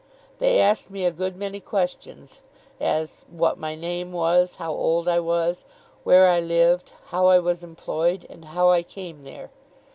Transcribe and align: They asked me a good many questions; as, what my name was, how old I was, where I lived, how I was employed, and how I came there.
They 0.39 0.59
asked 0.59 0.89
me 0.89 1.05
a 1.05 1.11
good 1.11 1.35
many 1.37 1.59
questions; 1.59 2.41
as, 2.79 3.23
what 3.29 3.59
my 3.59 3.75
name 3.75 4.11
was, 4.11 4.55
how 4.55 4.71
old 4.73 5.07
I 5.07 5.19
was, 5.19 5.63
where 6.03 6.25
I 6.25 6.39
lived, 6.39 6.93
how 7.09 7.27
I 7.27 7.37
was 7.37 7.63
employed, 7.63 8.25
and 8.27 8.45
how 8.45 8.71
I 8.71 8.81
came 8.81 9.23
there. 9.25 9.51